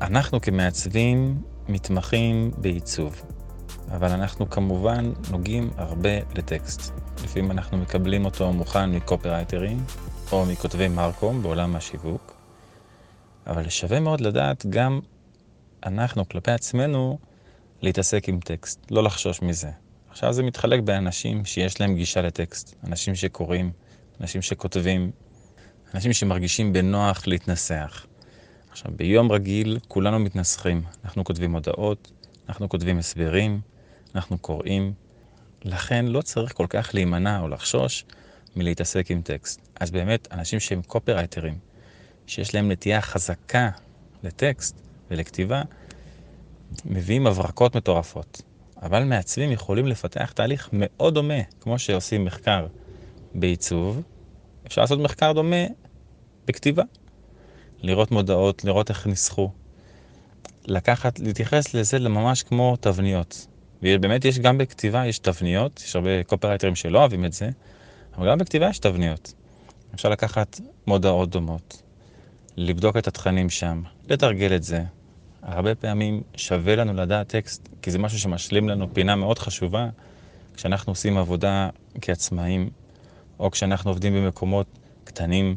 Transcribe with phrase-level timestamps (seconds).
[0.00, 3.22] אנחנו כמעצבים מתמחים בעיצוב,
[3.90, 6.92] אבל אנחנו כמובן נוגעים הרבה לטקסט.
[7.24, 9.84] לפעמים אנחנו מקבלים אותו מוכן מקופרייטרים
[10.32, 12.36] או מכותבי מרקום בעולם השיווק,
[13.46, 15.00] אבל שווה מאוד לדעת גם
[15.86, 17.18] אנחנו כלפי עצמנו
[17.82, 19.70] להתעסק עם טקסט, לא לחשוש מזה.
[20.10, 23.70] עכשיו זה מתחלק באנשים שיש להם גישה לטקסט, אנשים שקוראים,
[24.20, 25.10] אנשים שכותבים,
[25.94, 28.06] אנשים שמרגישים בנוח להתנסח.
[28.76, 30.82] עכשיו, ביום רגיל כולנו מתנסחים.
[31.04, 32.12] אנחנו כותבים הודעות,
[32.48, 33.60] אנחנו כותבים הסברים,
[34.14, 34.92] אנחנו קוראים.
[35.64, 38.04] לכן לא צריך כל כך להימנע או לחשוש
[38.56, 39.68] מלהתעסק עם טקסט.
[39.80, 41.58] אז באמת, אנשים שהם קופרייטרים,
[42.26, 43.70] שיש להם נטייה חזקה
[44.22, 44.76] לטקסט
[45.10, 45.62] ולכתיבה,
[46.84, 48.42] מביאים הברקות מטורפות.
[48.82, 52.66] אבל מעצבים יכולים לפתח תהליך מאוד דומה, כמו שעושים מחקר
[53.34, 54.02] בעיצוב,
[54.66, 55.64] אפשר לעשות מחקר דומה
[56.46, 56.82] בכתיבה.
[57.86, 59.50] לראות מודעות, לראות איך ניסחו.
[60.66, 63.46] לקחת, להתייחס לזה ממש כמו תבניות.
[63.82, 67.50] ובאמת יש גם בכתיבה, יש תבניות, יש הרבה קופרייטרים שלא אוהבים את זה,
[68.16, 69.32] אבל גם בכתיבה יש תבניות.
[69.94, 71.82] אפשר לקחת מודעות דומות,
[72.56, 74.82] לבדוק את התכנים שם, לתרגל את זה.
[75.42, 79.88] הרבה פעמים שווה לנו לדעת טקסט, כי זה משהו שמשלים לנו פינה מאוד חשובה
[80.56, 81.68] כשאנחנו עושים עבודה
[82.00, 82.70] כעצמאים,
[83.38, 84.66] או כשאנחנו עובדים במקומות
[85.04, 85.56] קטנים,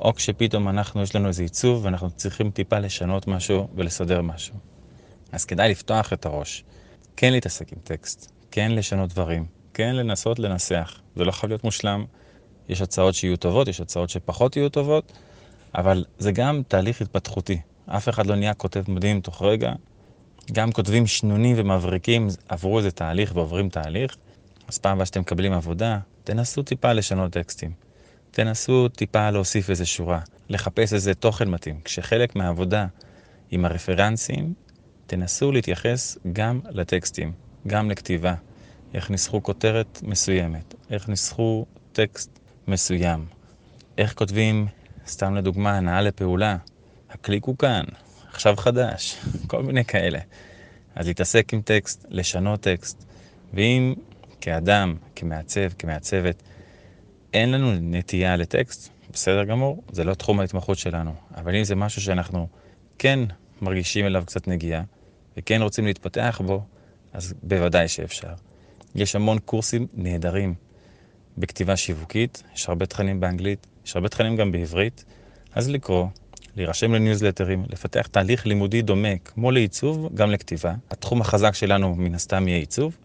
[0.00, 4.54] או כשפתאום אנחנו, יש לנו איזה עיצוב ואנחנו צריכים טיפה לשנות משהו ולסדר משהו.
[5.32, 6.64] אז כדאי לפתוח את הראש,
[7.16, 11.00] כן להתעסק עם טקסט, כן לשנות דברים, כן לנסות לנסח.
[11.16, 12.04] זה לא חייב להיות מושלם,
[12.68, 15.12] יש הצעות שיהיו טובות, יש הצעות שפחות יהיו טובות,
[15.74, 17.60] אבל זה גם תהליך התפתחותי.
[17.86, 19.72] אף אחד לא נהיה כותב מדהים תוך רגע.
[20.52, 24.16] גם כותבים שנונים ומבריקים עברו איזה תהליך ועוברים תהליך.
[24.68, 27.89] אז פעם הבאה שאתם מקבלים עבודה, תנסו טיפה לשנות טקסטים.
[28.30, 31.80] תנסו טיפה להוסיף איזה שורה, לחפש איזה תוכן מתאים.
[31.84, 32.86] כשחלק מהעבודה
[33.50, 34.54] עם הרפרנסים,
[35.06, 37.32] תנסו להתייחס גם לטקסטים,
[37.66, 38.34] גם לכתיבה.
[38.94, 42.38] איך ניסחו כותרת מסוימת, איך ניסחו טקסט
[42.68, 43.26] מסוים,
[43.98, 44.66] איך כותבים,
[45.06, 46.56] סתם לדוגמה, הנעה לפעולה,
[47.10, 47.84] הקליק הוא כאן,
[48.28, 49.16] עכשיו חדש,
[49.50, 50.18] כל מיני כאלה.
[50.94, 53.04] אז להתעסק עם טקסט, לשנות טקסט,
[53.54, 53.94] ואם
[54.40, 56.42] כאדם, כמעצב, כמעצבת,
[57.32, 61.12] אין לנו נטייה לטקסט, בסדר גמור, זה לא תחום ההתמחות שלנו.
[61.36, 62.46] אבל אם זה משהו שאנחנו
[62.98, 63.20] כן
[63.62, 64.82] מרגישים אליו קצת נגיעה,
[65.36, 66.62] וכן רוצים להתפתח בו,
[67.12, 68.32] אז בוודאי שאפשר.
[68.94, 70.54] יש המון קורסים נהדרים
[71.38, 75.04] בכתיבה שיווקית, יש הרבה תכנים באנגלית, יש הרבה תכנים גם בעברית,
[75.54, 76.06] אז לקרוא,
[76.56, 80.74] להירשם לניוזלטרים, לפתח תהליך לימודי דומה, כמו לעיצוב, גם לכתיבה.
[80.90, 82.96] התחום החזק שלנו מן הסתם יהיה עיצוב,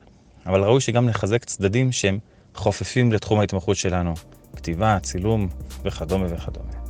[0.45, 2.19] אבל ראוי שגם נחזק צדדים שהם
[2.55, 4.13] חופפים לתחום ההתמחות שלנו,
[4.55, 5.47] כתיבה, צילום
[5.83, 6.84] וכדומה וכדומה.